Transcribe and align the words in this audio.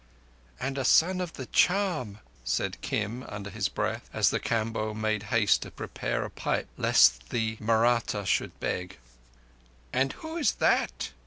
"And 0.59 0.79
a 0.79 0.83
Son 0.83 1.21
of 1.21 1.33
the 1.33 1.45
Charm," 1.45 2.21
said 2.43 2.81
Kim 2.81 3.21
under 3.21 3.51
his 3.51 3.69
breath, 3.69 4.09
as 4.11 4.31
the 4.31 4.39
Kamboh 4.39 4.95
made 4.95 5.21
haste 5.29 5.61
to 5.61 5.69
prepare 5.69 6.23
a 6.25 6.31
pipe 6.31 6.67
lest 6.75 7.29
the 7.29 7.55
Mahratta 7.59 8.25
should 8.25 8.59
beg. 8.59 8.97
"And 9.93 10.13
who 10.13 10.37
is 10.37 10.55
_that? 10.59 11.09